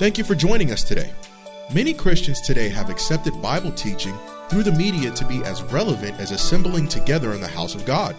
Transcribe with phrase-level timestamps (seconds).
[0.00, 1.12] Thank you for joining us today.
[1.74, 4.16] Many Christians today have accepted Bible teaching
[4.48, 8.16] through the media to be as relevant as assembling together in the house of God.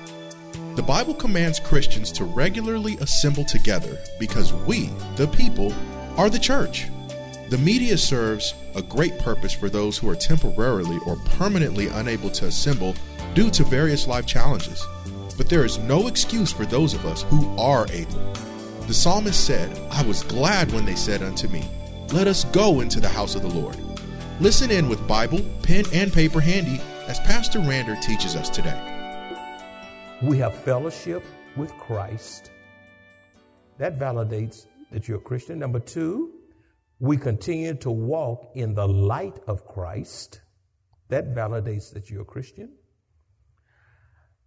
[0.75, 5.73] The Bible commands Christians to regularly assemble together because we, the people,
[6.17, 6.88] are the church.
[7.49, 12.45] The media serves a great purpose for those who are temporarily or permanently unable to
[12.45, 12.93] assemble
[13.34, 14.85] due to various life challenges.
[15.35, 18.50] But there is no excuse for those of us who are able.
[18.88, 21.63] The psalmist said, I was glad when they said unto me,
[22.12, 23.77] Let us go into the house of the Lord.
[24.39, 28.77] Listen in with Bible, pen, and paper handy as Pastor Rander teaches us today.
[30.22, 31.23] We have fellowship
[31.55, 32.52] with Christ.
[33.77, 35.59] That validates that you're a Christian.
[35.59, 36.34] Number two,
[37.00, 40.41] we continue to walk in the light of Christ.
[41.09, 42.73] That validates that you're a Christian.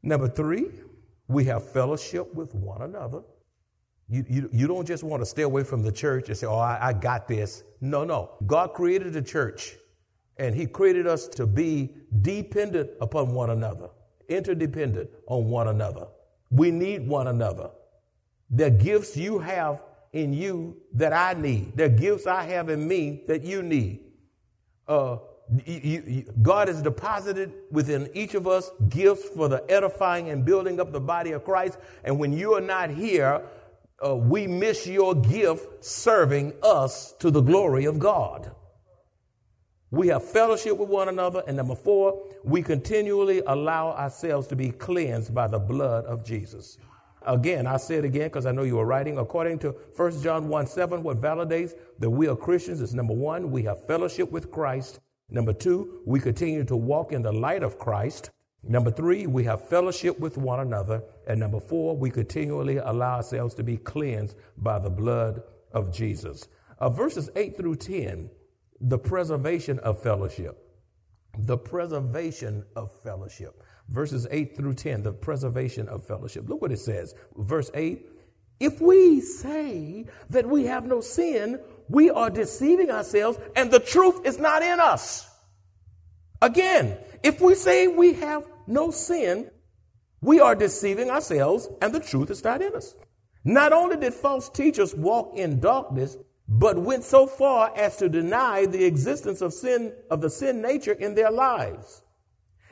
[0.02, 0.66] Number three,
[1.28, 3.22] we have fellowship with one another.
[4.08, 6.58] You, you, you don't just want to stay away from the church and say, oh,
[6.58, 7.64] I, I got this.
[7.80, 8.32] No, no.
[8.46, 9.76] God created the church
[10.36, 11.90] and He created us to be
[12.22, 13.88] dependent upon one another
[14.28, 16.06] interdependent on one another.
[16.50, 17.70] We need one another.
[18.50, 23.22] The gifts you have in you that I need, the gifts I have in me
[23.26, 24.00] that you need.
[24.86, 25.18] Uh,
[25.66, 30.80] you, you, God has deposited within each of us gifts for the edifying and building
[30.80, 31.78] up the body of Christ.
[32.04, 33.42] And when you are not here,
[34.04, 38.54] uh, we miss your gift serving us to the glory of God.
[39.90, 41.44] We have fellowship with one another.
[41.46, 46.78] And number four, we continually allow ourselves to be cleansed by the blood of Jesus.
[47.26, 49.18] Again, I say it again because I know you are writing.
[49.18, 53.50] According to 1 John 1 7, what validates that we are Christians is number one,
[53.50, 55.00] we have fellowship with Christ.
[55.30, 58.30] Number two, we continue to walk in the light of Christ.
[58.66, 61.02] Number three, we have fellowship with one another.
[61.26, 65.42] And number four, we continually allow ourselves to be cleansed by the blood
[65.72, 66.48] of Jesus.
[66.78, 68.30] Uh, verses 8 through 10
[68.80, 70.60] the preservation of fellowship.
[71.38, 73.62] The preservation of fellowship.
[73.88, 76.48] Verses 8 through 10, the preservation of fellowship.
[76.48, 77.14] Look what it says.
[77.36, 78.06] Verse 8
[78.60, 84.24] If we say that we have no sin, we are deceiving ourselves and the truth
[84.24, 85.28] is not in us.
[86.40, 89.50] Again, if we say we have no sin,
[90.20, 92.94] we are deceiving ourselves and the truth is not in us.
[93.44, 96.16] Not only did false teachers walk in darkness,
[96.48, 100.92] but went so far as to deny the existence of sin, of the sin nature
[100.92, 102.02] in their lives.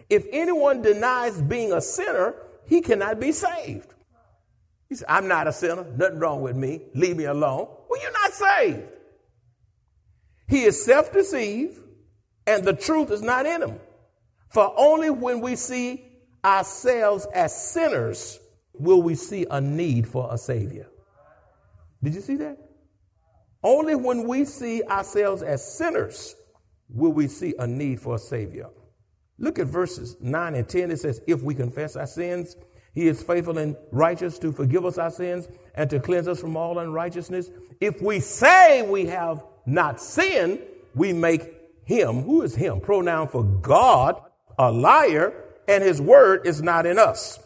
[0.09, 2.35] If anyone denies being a sinner,
[2.67, 3.95] he cannot be saved.
[4.89, 7.69] He said, I'm not a sinner, nothing wrong with me, leave me alone.
[7.89, 8.89] Well, you're not saved.
[10.49, 11.81] He is self deceived,
[12.47, 13.81] and the truth is not in him.
[14.53, 16.05] For only when we see
[16.45, 18.39] ourselves as sinners
[18.75, 20.89] will we see a need for a Savior.
[22.03, 22.59] Did you see that?
[23.63, 26.35] Only when we see ourselves as sinners
[26.91, 28.69] will we see a need for a Savior.
[29.39, 30.91] Look at verses 9 and 10.
[30.91, 32.57] It says, If we confess our sins,
[32.95, 36.59] He is faithful and righteous to forgive us our sins and to cleanse us from
[36.59, 37.51] all unrighteousness.
[37.81, 40.61] If we say we have not sinned,
[40.95, 44.21] we make Him, who is Him, pronoun for God,
[44.59, 45.33] a liar,
[45.69, 47.39] and His word is not in us.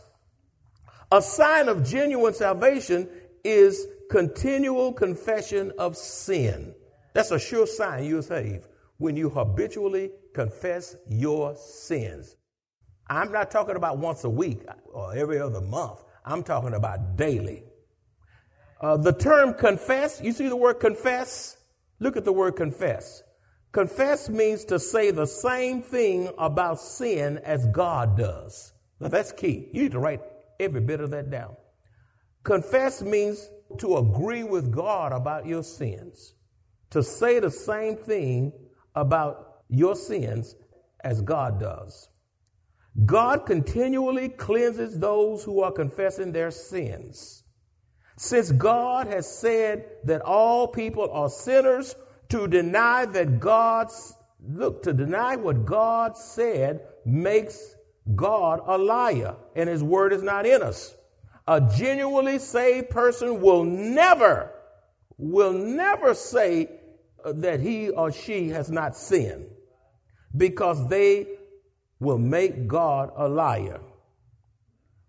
[1.12, 3.09] A sign of genuine salvation
[3.44, 6.75] is continual confession of sin.
[7.15, 8.67] That's a sure sign you're saved
[8.99, 12.37] when you habitually confess your sins.
[13.09, 14.62] I'm not talking about once a week
[14.93, 16.03] or every other month.
[16.25, 17.62] I'm talking about daily.
[18.81, 21.56] Uh, the term confess, you see the word confess?
[22.00, 23.23] Look at the word confess.
[23.76, 28.72] Confess means to say the same thing about sin as God does.
[29.00, 29.69] Now that's key.
[29.70, 30.22] You need to write
[30.59, 31.56] every bit of that down.
[32.42, 36.32] Confess means to agree with God about your sins,
[36.88, 38.50] to say the same thing
[38.94, 40.54] about your sins
[41.04, 42.08] as God does.
[43.05, 47.44] God continually cleanses those who are confessing their sins.
[48.17, 51.94] Since God has said that all people are sinners,
[52.28, 54.14] to deny that God's,
[54.46, 57.76] look, to deny what God said makes
[58.14, 60.94] God a liar, and his word is not in us.
[61.49, 64.52] A genuinely saved person will never,
[65.17, 66.69] will never say
[67.25, 69.46] uh, that he or she has not sinned
[70.37, 71.26] because they
[71.99, 73.81] will make God a liar.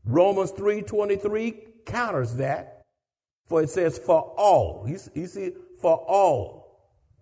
[0.06, 2.84] Romans 3:23 counters that.
[3.48, 4.86] For it says, for all.
[4.88, 6.57] You, you see, for all.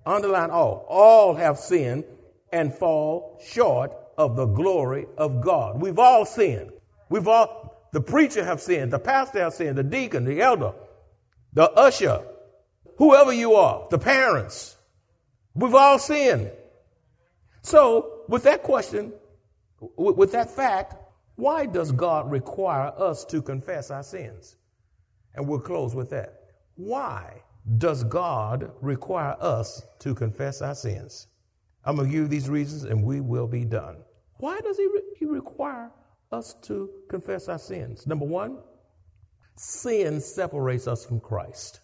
[0.06, 0.86] Underline all.
[0.88, 2.04] All have sinned
[2.52, 5.82] and fall short of the glory of God.
[5.82, 6.72] We've all sinned.
[7.10, 10.74] We've all, the preacher have sinned, the pastor have sinned, the deacon, the elder,
[11.54, 12.22] the usher,
[12.98, 14.78] whoever you are, the parents.
[15.54, 16.52] We've all sinned.
[17.62, 19.14] So, with that question,
[19.98, 20.96] with that fact,
[21.36, 24.56] why does God require us to confess our sins?
[25.34, 26.42] And we'll close with that.
[26.76, 27.42] Why
[27.78, 31.28] does God require us to confess our sins?
[31.84, 33.98] I'm going to give you these reasons and we will be done.
[34.38, 35.92] Why does He, re- he require
[36.32, 38.06] us to confess our sins?
[38.06, 38.60] Number one,
[39.58, 41.80] sin separates us from Christ.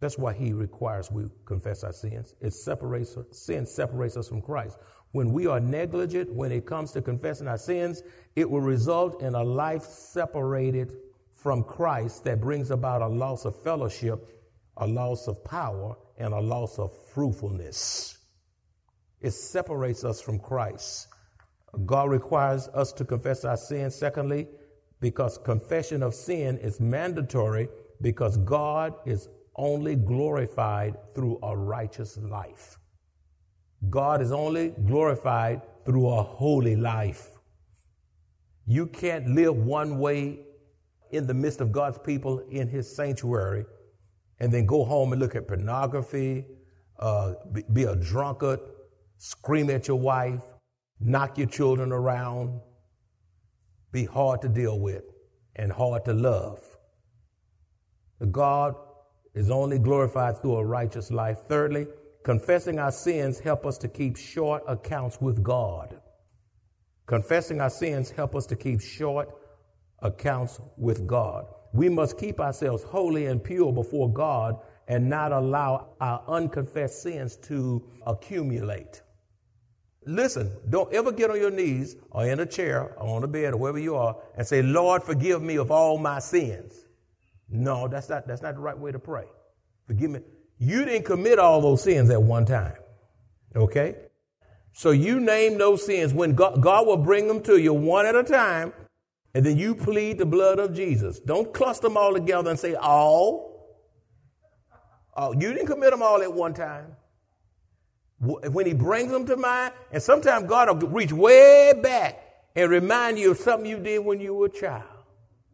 [0.00, 2.34] That's why He requires we confess our sins.
[2.40, 4.78] It separates sin separates us from Christ.
[5.12, 8.02] When we are negligent when it comes to confessing our sins,
[8.34, 10.94] it will result in a life separated
[11.42, 14.28] from Christ that brings about a loss of fellowship,
[14.76, 18.18] a loss of power, and a loss of fruitfulness.
[19.20, 21.08] It separates us from Christ.
[21.84, 23.90] God requires us to confess our sin.
[23.90, 24.46] Secondly,
[25.00, 27.68] because confession of sin is mandatory
[28.00, 32.78] because God is only glorified through a righteous life.
[33.90, 37.30] God is only glorified through a holy life.
[38.64, 40.38] You can't live one way
[41.12, 43.64] in the midst of God's people in his sanctuary
[44.40, 46.44] and then go home and look at pornography,
[46.98, 48.60] uh, be, be a drunkard,
[49.18, 50.42] scream at your wife,
[51.00, 52.60] knock your children around,
[53.92, 55.04] be hard to deal with
[55.56, 56.60] and hard to love.
[58.30, 58.74] God
[59.34, 61.38] is only glorified through a righteous life.
[61.48, 61.86] Thirdly,
[62.22, 66.00] Confessing our sins help us to keep short accounts with God.
[67.06, 69.28] Confessing our sins help us to keep short
[70.02, 71.46] accounts with God.
[71.72, 74.58] We must keep ourselves holy and pure before God
[74.88, 79.02] and not allow our unconfessed sins to accumulate.
[80.04, 83.54] Listen, don't ever get on your knees or in a chair or on a bed
[83.54, 86.74] or wherever you are and say, Lord, forgive me of all my sins.
[87.48, 89.24] No, that's not, that's not the right way to pray.
[89.86, 90.20] Forgive me.
[90.58, 92.74] You didn't commit all those sins at one time.
[93.54, 93.96] Okay?
[94.72, 98.16] So you name those sins when God, God, will bring them to you one at
[98.16, 98.72] a time,
[99.34, 101.18] and then you plead the blood of Jesus.
[101.20, 103.52] Don't cluster them all together and say, all.
[105.16, 106.96] Oh, you didn't commit them all at one time.
[108.20, 112.24] When he brings them to mind, and sometimes God will reach way back
[112.54, 114.84] and remind you of something you did when you were a child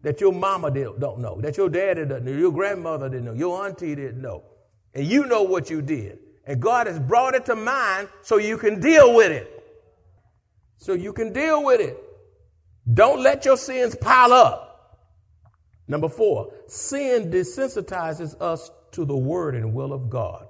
[0.02, 3.32] that your mama did, don't know, that your daddy doesn't know, your grandmother didn't know,
[3.32, 4.44] your auntie didn't know
[4.94, 6.18] and you know what you did.
[6.46, 9.62] And God has brought it to mind so you can deal with it.
[10.78, 12.02] So you can deal with it.
[12.92, 14.68] Don't let your sins pile up.
[15.86, 20.46] Number four, sin desensitizes us to the word and will of God.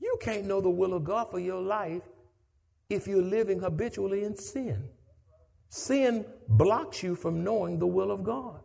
[0.00, 2.02] You can't know the will of God for your life
[2.88, 4.88] if you're living habitually in sin.
[5.68, 8.60] Sin blocks you from knowing the will of God.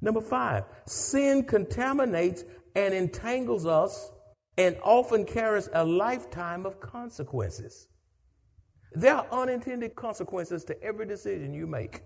[0.00, 2.44] Number five, sin contaminates
[2.74, 4.10] and entangles us
[4.56, 7.88] and often carries a lifetime of consequences.
[8.94, 12.02] There are unintended consequences to every decision you make.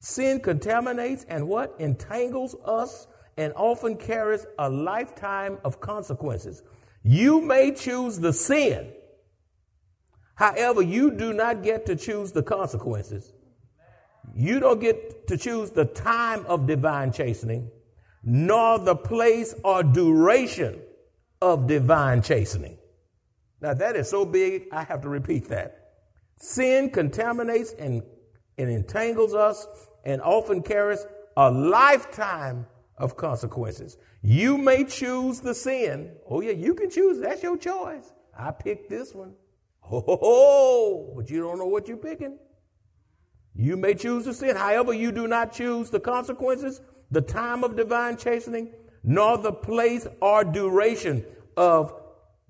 [0.00, 1.74] Sin contaminates and what?
[1.78, 6.62] Entangles us and often carries a lifetime of consequences.
[7.02, 8.92] You may choose the sin.
[10.36, 13.32] However, you do not get to choose the consequences.
[14.34, 17.70] You don't get to choose the time of divine chastening
[18.24, 20.80] nor the place or duration
[21.42, 22.78] of divine chastening.
[23.60, 25.83] Now, that is so big, I have to repeat that.
[26.36, 28.02] Sin contaminates and,
[28.58, 29.66] and entangles us
[30.04, 32.66] and often carries a lifetime
[32.98, 33.96] of consequences.
[34.22, 36.12] You may choose the sin.
[36.28, 37.20] Oh, yeah, you can choose.
[37.20, 38.12] That's your choice.
[38.36, 39.34] I picked this one.
[39.90, 42.38] Oh, but you don't know what you're picking.
[43.54, 44.56] You may choose the sin.
[44.56, 48.72] However, you do not choose the consequences the time of divine chastening,
[49.02, 51.24] nor the place or duration
[51.56, 51.94] of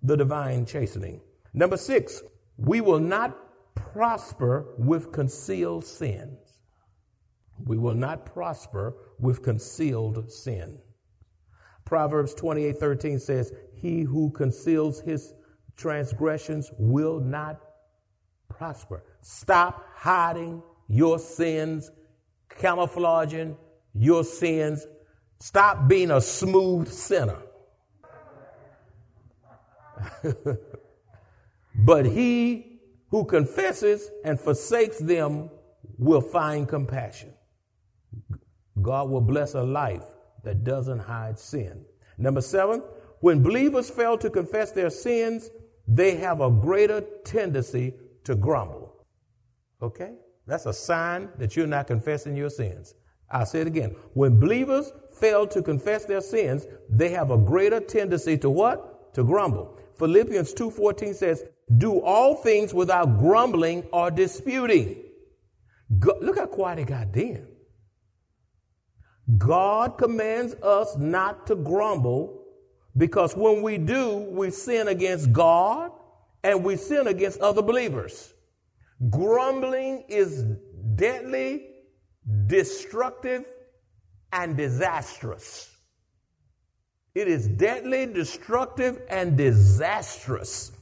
[0.02, 1.20] the divine chastening.
[1.52, 2.22] Number six,
[2.56, 3.36] we will not
[3.74, 6.38] prosper with concealed sins.
[7.64, 10.78] We will not prosper with concealed sin.
[11.84, 15.34] Proverbs 28 13 says, He who conceals his
[15.76, 17.60] transgressions will not
[18.48, 19.04] prosper.
[19.20, 21.90] Stop hiding your sins,
[22.48, 23.56] camouflaging
[23.94, 24.86] your sins.
[25.40, 27.38] Stop being a smooth sinner.
[31.74, 32.73] but he
[33.14, 35.48] who confesses and forsakes them
[35.98, 37.32] will find compassion.
[38.82, 40.02] God will bless a life
[40.42, 41.84] that doesn't hide sin.
[42.18, 42.82] Number seven,
[43.20, 45.50] when believers fail to confess their sins,
[45.86, 47.94] they have a greater tendency
[48.24, 49.06] to grumble.
[49.80, 50.14] Okay?
[50.48, 52.96] That's a sign that you're not confessing your sins.
[53.30, 53.94] I'll say it again.
[54.14, 54.90] When believers
[55.20, 59.14] fail to confess their sins, they have a greater tendency to what?
[59.14, 59.78] To grumble.
[60.00, 61.44] Philippians 2:14 says,
[61.78, 65.02] "Do all things without grumbling or disputing."
[65.98, 67.48] Go, look how quiet it got then.
[69.38, 72.42] God commands us not to grumble
[72.96, 75.90] because when we do, we sin against God
[76.42, 78.34] and we sin against other believers.
[79.10, 80.44] Grumbling is
[80.94, 81.70] deadly,
[82.46, 83.44] destructive,
[84.32, 85.70] and disastrous.
[87.14, 90.72] It is deadly, destructive, and disastrous.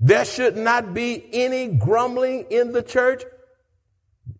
[0.00, 3.24] There should not be any grumbling in the church.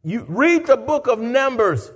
[0.02, 1.90] You read the book of Numbers.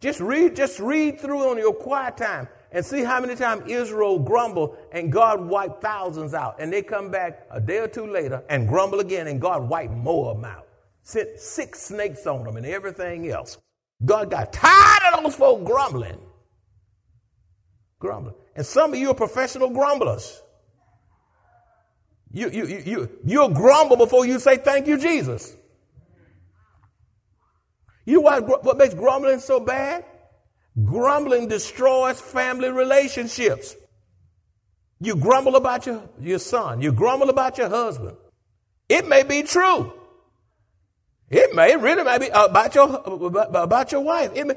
[0.00, 4.18] Just read, just read through on your quiet time and see how many times Israel
[4.18, 6.56] grumbled and God wiped thousands out.
[6.60, 9.94] And they come back a day or two later and grumble again and God wiped
[9.94, 10.66] more of them out.
[11.02, 13.58] Sent six snakes on them and everything else.
[14.04, 16.20] God got tired of those folk grumbling.
[17.98, 18.34] Grumbling.
[18.54, 20.42] And some of you are professional grumblers.
[22.36, 25.56] You, you, you, you, you'll grumble before you say thank you, Jesus.
[28.04, 30.04] You know what, what makes grumbling so bad?
[30.84, 33.74] Grumbling destroys family relationships.
[35.00, 36.82] You grumble about your, your son.
[36.82, 38.18] You grumble about your husband.
[38.86, 39.94] It may be true.
[41.30, 43.00] It may really may be uh, about your
[43.54, 44.34] about your wife.
[44.34, 44.54] May,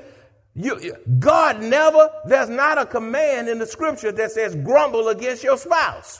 [0.53, 2.09] you, God never.
[2.25, 6.19] There's not a command in the scripture that says grumble against your spouse.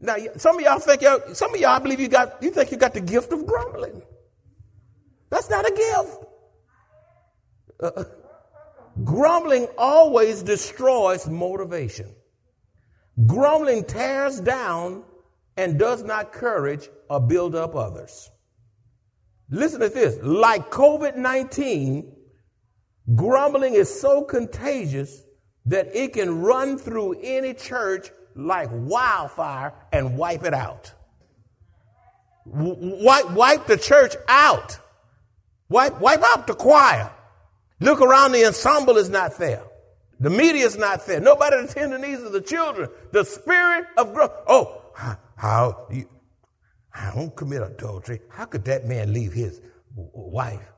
[0.00, 2.76] Now, some of y'all think y'all, some of y'all believe you got you think you
[2.76, 4.02] got the gift of grumbling.
[5.30, 6.24] That's not a gift.
[7.80, 8.04] Uh,
[9.04, 12.14] grumbling always destroys motivation.
[13.26, 15.02] Grumbling tears down
[15.56, 18.30] and does not courage or build up others.
[19.48, 22.12] Listen to this like COVID 19,
[23.14, 25.22] grumbling is so contagious
[25.64, 30.92] that it can run through any church like wildfire and wipe it out.
[32.44, 34.78] Wipe, wipe the church out.
[35.68, 37.12] Wipe, wipe out the choir.
[37.80, 39.64] Look around, the ensemble is not there.
[40.20, 41.20] The media is not there.
[41.20, 42.88] Nobody attending these are the children.
[43.12, 44.32] The spirit of growth.
[44.46, 44.82] Oh,
[45.36, 46.08] how, you,
[46.94, 48.20] I don't commit adultery.
[48.30, 49.60] How could that man leave his
[49.94, 50.72] wife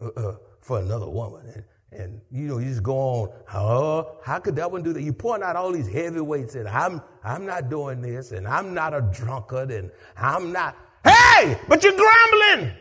[0.00, 1.64] uh, uh, for another woman?
[1.90, 3.28] And, you know, you just go on.
[3.54, 5.02] Oh, how could that one do that?
[5.02, 8.92] You point out all these heavyweights and I'm I'm not doing this and I'm not
[8.92, 10.76] a drunkard and I'm not.
[11.02, 12.72] Hey, but you're grumbling.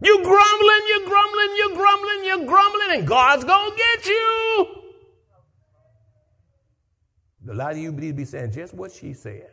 [0.00, 4.66] You grumbling, you grumbling, you grumbling, you grumbling, and God's gonna get you.
[7.50, 9.50] A lot of you need to be saying just what she said.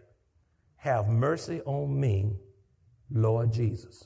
[0.78, 2.34] Have mercy on me,
[3.12, 4.04] Lord Jesus.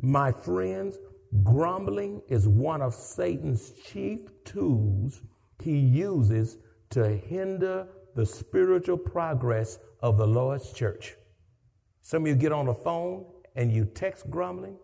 [0.00, 0.98] My friends,
[1.42, 5.22] grumbling is one of Satan's chief tools
[5.62, 6.58] he uses
[6.90, 11.16] to hinder the spiritual progress of the Lord's church.
[12.02, 13.24] Some of you get on the phone
[13.56, 14.76] and you text grumbling.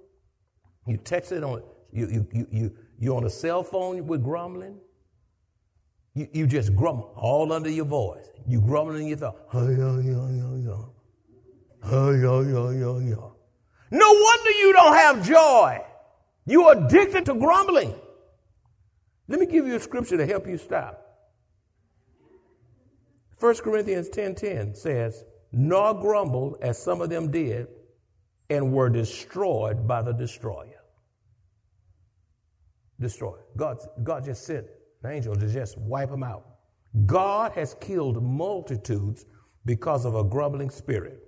[0.86, 1.62] You text it on,
[1.92, 4.78] you, you, you, you, you on a cell phone with grumbling.
[6.14, 8.26] You, you just grumble all under your voice.
[8.46, 9.36] You grumbling in your thought.
[13.90, 15.84] No wonder you don't have joy.
[16.48, 17.94] You're addicted to grumbling.
[19.28, 21.04] Let me give you a scripture to help you stop.
[23.38, 27.68] 1 Corinthians 10:10 10, says, "Nor grumble as some of them did,
[28.50, 30.78] and were destroyed by the destroyer."
[33.00, 33.36] destroy.
[33.56, 34.66] God, God just sent
[35.02, 36.44] an angel to just wipe them out.
[37.06, 39.24] God has killed multitudes
[39.64, 41.20] because of a grumbling spirit.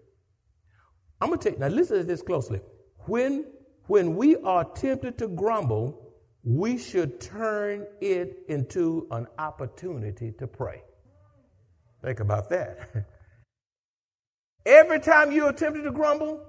[1.20, 2.60] I'm going to take, now listen to this closely.
[3.06, 3.46] When,
[3.90, 10.80] when we are tempted to grumble, we should turn it into an opportunity to pray.
[12.00, 12.78] Think about that.
[14.64, 16.40] Every time you're tempted to grumble,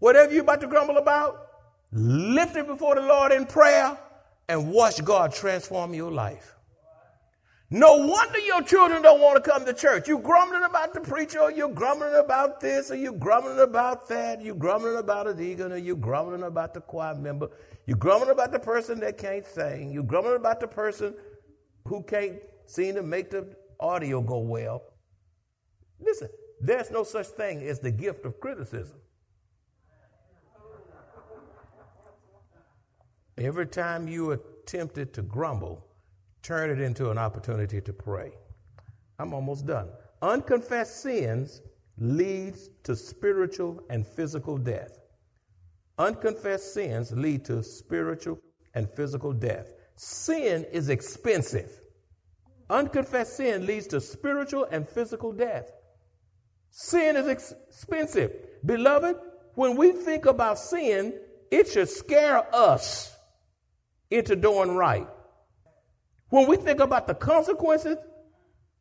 [0.00, 1.46] whatever you're about to grumble about,
[1.92, 3.96] lift it before the Lord in prayer
[4.48, 6.56] and watch God transform your life.
[7.72, 10.08] No wonder your children don't want to come to church.
[10.08, 14.42] You grumbling about the preacher, or you grumbling about this, or you grumbling about that,
[14.42, 17.48] you grumbling about a deacon, or you grumbling about the choir member,
[17.86, 21.14] you grumbling about the person that can't sing, you grumbling about the person
[21.86, 23.46] who can't seem to make the
[23.78, 24.82] audio go well.
[26.00, 26.28] Listen,
[26.60, 28.96] there's no such thing as the gift of criticism.
[33.38, 35.86] Every time you are tempted to grumble,
[36.42, 38.32] turn it into an opportunity to pray.
[39.18, 39.88] I'm almost done.
[40.22, 41.62] Unconfessed sins
[41.98, 44.98] leads to spiritual and physical death.
[45.98, 48.40] Unconfessed sins lead to spiritual
[48.74, 49.72] and physical death.
[49.96, 51.82] Sin is expensive.
[52.70, 55.70] Unconfessed sin leads to spiritual and physical death.
[56.70, 58.32] Sin is expensive.
[58.64, 59.16] Beloved,
[59.54, 61.18] when we think about sin,
[61.50, 63.14] it should scare us
[64.10, 65.06] into doing right.
[66.30, 67.98] When we think about the consequences,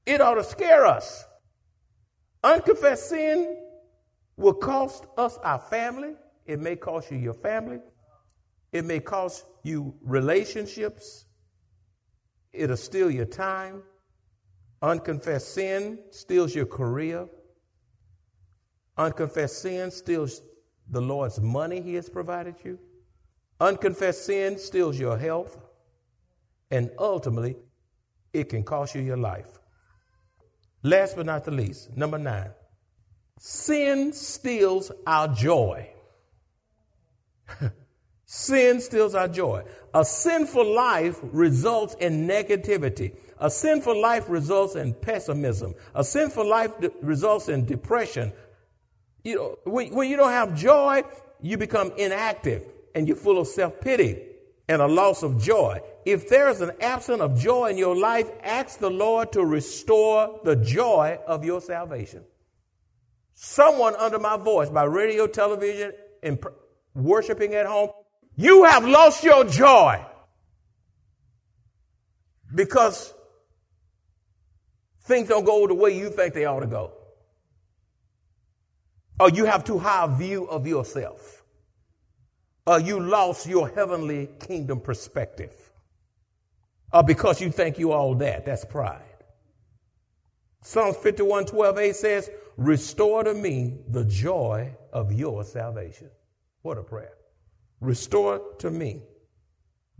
[0.05, 1.25] it ought to scare us.
[2.43, 3.57] Unconfessed sin
[4.37, 6.13] will cost us our family.
[6.45, 7.79] It may cost you your family.
[8.71, 11.25] It may cost you relationships.
[12.53, 13.83] It'll steal your time.
[14.81, 17.27] Unconfessed sin steals your career.
[18.97, 20.41] Unconfessed sin steals
[20.89, 22.79] the Lord's money He has provided you.
[23.59, 25.57] Unconfessed sin steals your health.
[26.71, 27.55] And ultimately,
[28.33, 29.47] it can cost you your life.
[30.83, 32.51] Last but not the least, number nine,
[33.37, 35.89] sin steals our joy.
[38.25, 39.63] sin steals our joy.
[39.93, 43.15] A sinful life results in negativity.
[43.39, 45.73] A sinful life results in pessimism.
[45.95, 48.31] A sinful life de- results in depression.
[49.23, 51.01] You know, when, when you don't have joy,
[51.41, 52.63] you become inactive
[52.95, 54.28] and you're full of self pity
[54.69, 55.81] and a loss of joy.
[56.05, 60.39] If there is an absence of joy in your life, ask the Lord to restore
[60.43, 62.23] the joy of your salvation.
[63.33, 66.39] Someone under my voice, by radio, television, and
[66.93, 67.89] worshiping at home,
[68.35, 70.05] you have lost your joy
[72.53, 73.11] because
[75.03, 76.93] things don't go the way you think they ought to go.
[79.19, 81.38] Or you have too high a view of yourself.
[82.69, 85.51] Or you lost your heavenly kingdom perspective.
[86.93, 88.45] Or because you think you're all that.
[88.45, 89.01] That's pride.
[90.61, 96.11] Psalms 51 12 8 says, Restore to me the joy of your salvation.
[96.61, 97.15] What a prayer.
[97.81, 99.01] Restore to me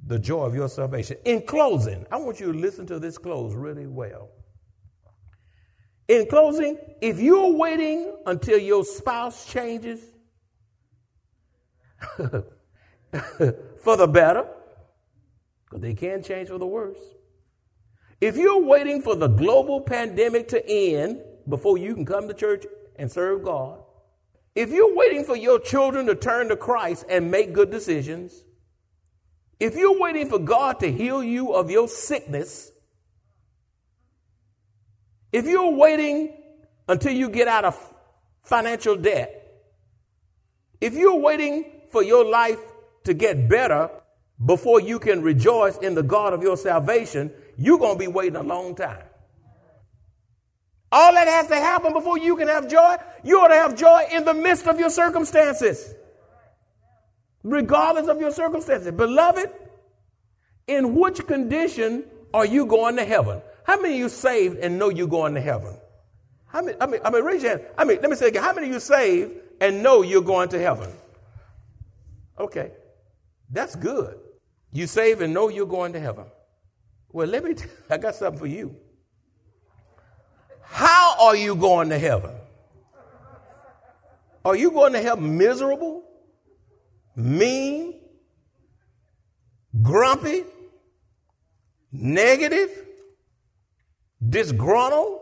[0.05, 1.17] the joy of your salvation.
[1.25, 4.29] In closing, I want you to listen to this close really well.
[6.07, 10.01] In closing, if you're waiting until your spouse changes
[13.81, 14.45] for the better,
[15.65, 16.99] because they can change for the worse.
[18.21, 22.65] If you're waiting for the global pandemic to end before you can come to church
[22.97, 23.79] and serve God,
[24.55, 28.43] if you're waiting for your children to turn to Christ and make good decisions,
[29.59, 32.71] if you're waiting for God to heal you of your sickness,
[35.31, 36.35] if you're waiting
[36.87, 37.93] until you get out of
[38.43, 39.35] financial debt,
[40.81, 42.59] if you're waiting for your life
[43.03, 43.89] to get better
[44.43, 48.37] before you can rejoice in the God of your salvation, you're going to be waiting
[48.37, 49.03] a long time.
[50.91, 54.03] All that has to happen before you can have joy, you ought to have joy
[54.11, 55.93] in the midst of your circumstances,
[57.43, 58.91] regardless of your circumstances.
[58.91, 59.51] Beloved,
[60.67, 63.41] in which condition are you going to heaven?
[63.65, 65.77] How many of you saved and know you're going to heaven?
[66.47, 67.65] How many, I mean, I mean, raise your hand.
[67.77, 68.41] I mean, let me say again.
[68.41, 70.91] How many of you saved and know you're going to heaven?
[72.39, 72.71] Okay.
[73.49, 74.17] That's good.
[74.71, 76.25] You save and know you're going to heaven.
[77.11, 78.75] Well, let me, t- I got something for you.
[80.61, 82.35] How are you going to heaven?
[84.45, 86.03] Are you going to heaven miserable,
[87.15, 87.99] mean,
[89.81, 90.43] grumpy,
[91.91, 92.69] negative,
[94.27, 95.19] disgruntled,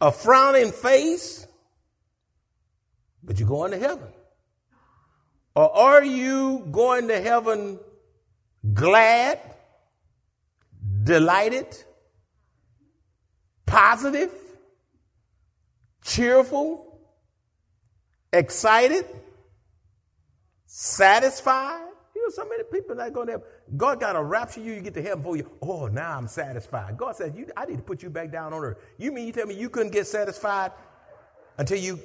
[0.00, 1.46] a frowning face,
[3.22, 4.11] but you're going to heaven?
[5.54, 7.78] Or are you going to heaven
[8.72, 9.38] glad,
[11.02, 11.66] delighted,
[13.66, 14.32] positive,
[16.02, 17.00] cheerful,
[18.32, 19.04] excited,
[20.64, 21.88] satisfied?
[22.14, 23.46] You know, so many people not going to heaven.
[23.76, 25.50] God got to rapture you, you get to heaven for you.
[25.60, 26.96] Oh, now I'm satisfied.
[26.96, 28.78] God says, you, I need to put you back down on earth.
[28.96, 30.72] You mean you tell me you couldn't get satisfied
[31.58, 32.00] until you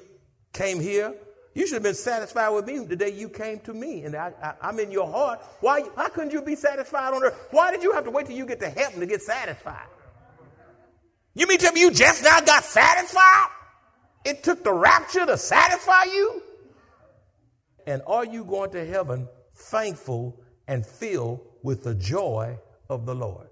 [0.52, 1.14] came here?
[1.58, 4.32] You should have been satisfied with me the day you came to me, and I,
[4.62, 5.44] am in your heart.
[5.60, 5.82] Why?
[5.96, 7.48] How couldn't you be satisfied on earth?
[7.50, 9.88] Why did you have to wait till you get to heaven to get satisfied?
[11.34, 13.48] You mean tell me you just now got satisfied?
[14.24, 16.44] It took the rapture to satisfy you?
[17.88, 23.48] And are you going to heaven thankful and filled with the joy of the Lord?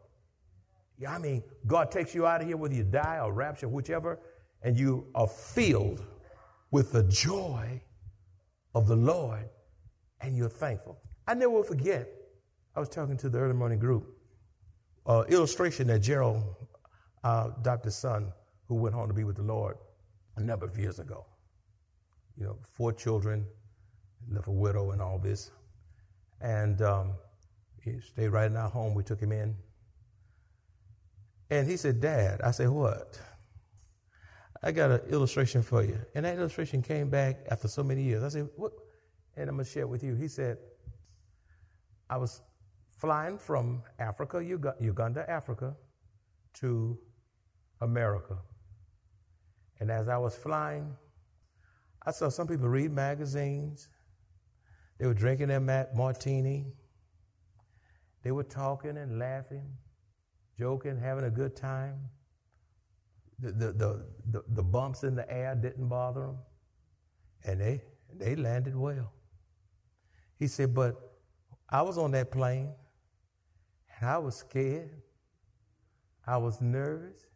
[0.99, 4.19] Yeah, I mean, God takes you out of here whether you die or rapture, whichever,
[4.61, 6.05] and you are filled
[6.69, 7.81] with the joy
[8.75, 9.49] of the Lord
[10.21, 10.99] and you're thankful.
[11.27, 12.07] I never will forget,
[12.75, 14.15] I was talking to the early morning group,
[15.07, 16.43] uh, illustration that Gerald,
[17.23, 17.89] uh, Dr.
[17.89, 18.31] Son,
[18.67, 19.77] who went home to be with the Lord
[20.35, 21.25] a number of years ago.
[22.38, 23.45] You know, four children,
[24.29, 25.51] left a widow and all this.
[26.41, 27.13] And um,
[27.81, 28.93] he stayed right in our home.
[28.93, 29.55] We took him in.
[31.49, 33.19] And he said, Dad, I said, what?
[34.65, 35.99] I got an illustration for you.
[36.15, 38.23] And that illustration came back after so many years.
[38.23, 38.71] I said, what?
[39.38, 40.15] And I'm going to share it with you.
[40.15, 40.58] He said,
[42.10, 42.41] I was
[42.97, 44.43] flying from Africa,
[44.80, 45.75] Uganda, Africa,
[46.56, 46.97] to
[47.82, 48.38] America.
[49.80, 50.95] And as I was flying,
[52.04, 53.89] I saw some people read magazines.
[54.97, 55.60] They were drinking their
[55.93, 56.65] martini.
[58.23, 59.69] They were talking and laughing,
[60.58, 61.99] joking, having a good time.
[63.39, 66.37] The, the, the, the, bumps in the air didn't bother them.
[67.43, 67.81] And they,
[68.13, 69.11] they landed well.
[70.37, 70.95] He said, but
[71.69, 72.69] I was on that plane
[73.99, 75.01] and I was scared.
[76.25, 77.27] I was nervous.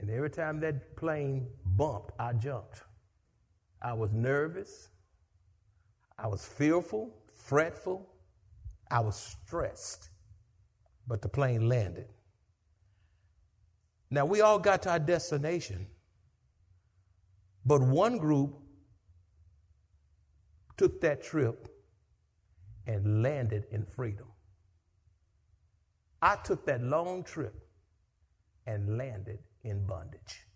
[0.00, 2.82] And every time that plane bumped, I jumped.
[3.80, 4.88] I was nervous.
[6.18, 8.08] I was fearful, fretful.
[8.90, 10.10] I was stressed.
[11.06, 12.08] But the plane landed.
[14.14, 15.88] Now, we all got to our destination,
[17.66, 18.54] but one group
[20.76, 21.66] took that trip
[22.86, 24.28] and landed in freedom.
[26.22, 27.54] I took that long trip
[28.68, 30.46] and landed in bondage.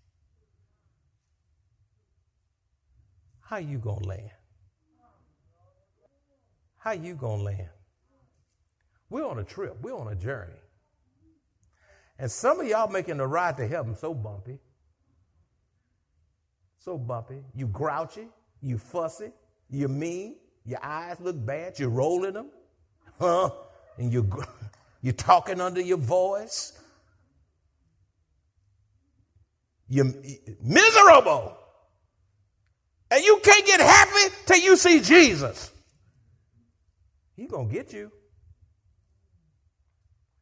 [3.41, 4.31] How you going to land?
[6.77, 7.71] How you going to land?
[9.11, 9.79] We're on a trip.
[9.83, 10.61] We're on a journey.
[12.19, 14.59] And some of y'all making the ride to heaven so bumpy.
[16.79, 17.43] So bumpy.
[17.55, 18.29] You grouchy.
[18.61, 19.31] You fussy.
[19.71, 20.37] You mean.
[20.65, 21.79] Your eyes look bad.
[21.79, 22.51] You're rolling them.
[23.19, 23.51] Huh?
[23.97, 24.27] And you're,
[25.03, 26.79] you're talking under your voice.
[29.89, 30.13] You're
[30.63, 31.57] miserable.
[33.11, 35.71] And you can't get happy till you see Jesus.
[37.37, 38.11] He's going to get you.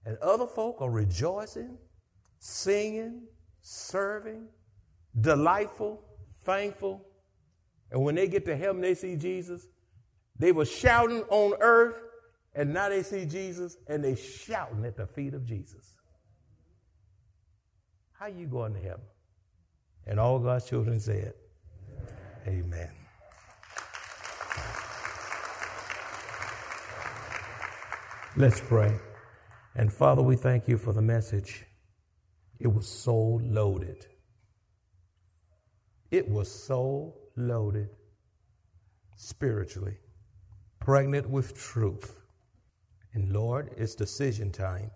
[0.07, 1.77] And other folk are rejoicing,
[2.38, 3.23] singing,
[3.61, 4.47] serving,
[5.21, 6.01] delightful,
[6.45, 7.05] thankful.
[7.90, 9.66] And when they get to heaven, they see Jesus.
[10.38, 12.01] They were shouting on earth,
[12.55, 15.97] and now they see Jesus, and they shouting at the feet of Jesus.
[18.12, 19.05] How you going to heaven?
[20.07, 21.35] And all God's children said,
[22.47, 22.90] Amen.
[28.37, 28.95] Let's pray.
[29.79, 31.67] And Father, we thank you for the message.
[32.59, 34.07] It was so loaded.
[36.11, 37.91] It was so loaded
[39.17, 39.99] spiritually,
[40.81, 42.23] pregnant with truth.
[43.12, 44.91] And Lord, it's decision time.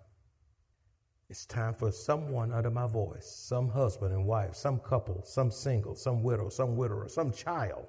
[1.29, 5.95] It's time for someone under my voice, some husband and wife, some couple, some single,
[5.95, 7.85] some widow, some widower, some child,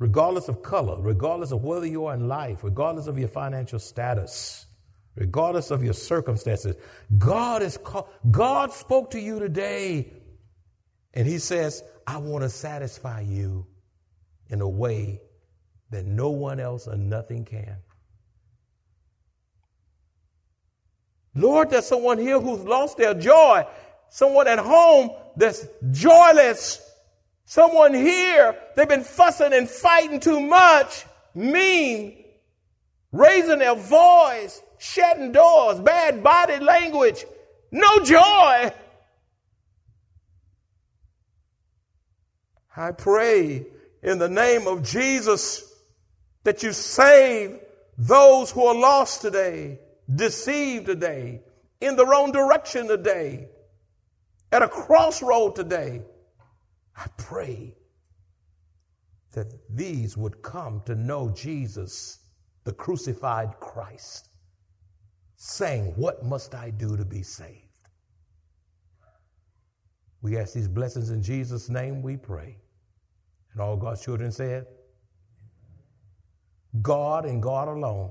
[0.00, 4.66] regardless of color, regardless of whether you are in life, regardless of your financial status,
[5.14, 6.76] regardless of your circumstances.
[7.18, 10.12] God is call- God spoke to you today
[11.14, 13.66] and he says, I want to satisfy you
[14.48, 15.20] in a way
[15.90, 17.76] that no one else or nothing can.
[21.34, 23.64] Lord, there's someone here who's lost their joy.
[24.08, 26.80] Someone at home that's joyless.
[27.44, 32.24] Someone here, they've been fussing and fighting too much, mean,
[33.10, 37.24] raising their voice, shutting doors, bad body language,
[37.70, 38.72] no joy.
[42.76, 43.66] I pray
[44.02, 45.62] in the name of Jesus
[46.44, 47.60] that you save
[47.98, 49.78] those who are lost today
[50.14, 51.42] deceived today,
[51.80, 53.48] in the wrong direction today,
[54.52, 56.02] at a crossroad today,
[56.96, 57.76] I pray
[59.32, 62.18] that these would come to know Jesus,
[62.64, 64.29] the crucified Christ,
[65.42, 67.64] saying, What must I do to be saved?
[70.20, 72.58] We ask these blessings in Jesus' name, we pray.
[73.52, 74.66] And all God's children said,
[76.82, 78.10] God and God alone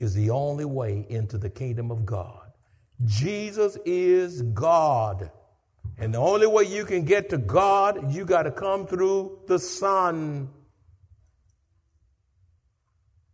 [0.00, 2.50] is the only way into the kingdom of God.
[3.04, 5.30] Jesus is God.
[5.96, 9.60] And the only way you can get to God, you got to come through the
[9.60, 10.50] Son.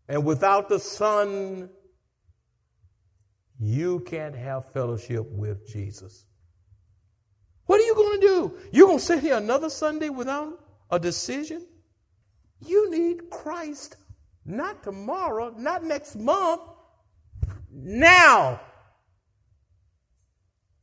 [0.09, 1.71] And without the Son,
[3.61, 6.25] you can't have fellowship with Jesus.
[7.67, 8.59] What are you going to do?
[8.73, 10.59] You're going to sit here another Sunday without
[10.91, 11.67] a decision?
[12.67, 13.97] You need Christ
[14.45, 16.63] not tomorrow, not next month,
[17.71, 18.61] now.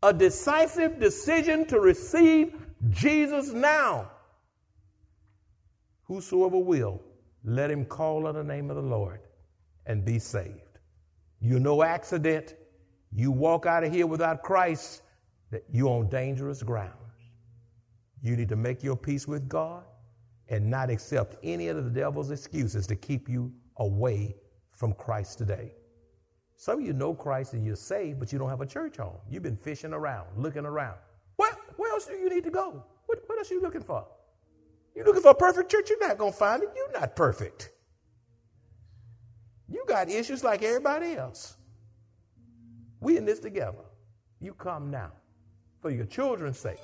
[0.03, 2.55] A decisive decision to receive
[2.89, 4.11] Jesus now.
[6.03, 7.01] Whosoever will,
[7.43, 9.19] let him call on the name of the Lord
[9.85, 10.79] and be saved.
[11.41, 12.55] You're no accident.
[13.11, 15.01] You walk out of here without Christ,
[15.51, 16.93] that you're on dangerous grounds.
[18.21, 19.83] You need to make your peace with God
[20.49, 24.35] and not accept any of the devil's excuses to keep you away
[24.71, 25.73] from Christ today.
[26.55, 29.17] Some of you know Christ and you're saved, but you don't have a church home.
[29.29, 30.97] You've been fishing around, looking around.
[31.35, 32.83] Where, where else do you need to go?
[33.05, 34.05] What, what else are you looking for?
[34.95, 36.69] You're looking for a perfect church, you're not going to find it.
[36.75, 37.71] You're not perfect.
[39.69, 41.56] You got issues like everybody else.
[43.07, 43.85] We in this together.
[44.41, 45.13] You come now
[45.81, 46.81] for your children's sake,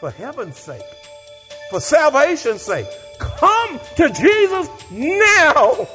[0.00, 0.82] for heaven's sake,
[1.70, 2.88] for salvation's sake.
[3.20, 5.86] Come to Jesus now.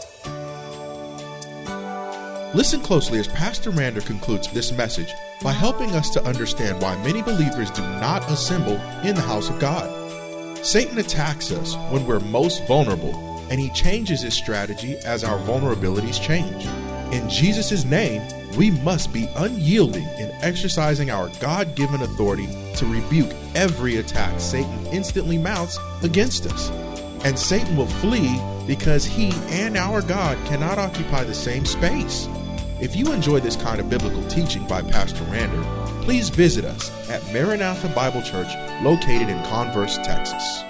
[2.54, 5.12] Listen closely as Pastor Rander concludes this message
[5.44, 9.60] by helping us to understand why many believers do not assemble in the house of
[9.60, 10.66] God.
[10.66, 13.13] Satan attacks us when we're most vulnerable,
[13.52, 16.66] and he changes his strategy as our vulnerabilities change.
[17.13, 18.22] In Jesus' name,
[18.58, 24.88] we must be unyielding in exercising our God given authority to rebuke every attack Satan
[24.88, 26.72] instantly mounts against us.
[27.24, 32.28] And Satan will flee because he and our God cannot occupy the same space.
[32.82, 35.63] If you enjoy this kind of biblical teaching by Pastor Rander,
[36.04, 38.52] please visit us at Maranatha Bible Church
[38.84, 40.66] located in Converse, Texas.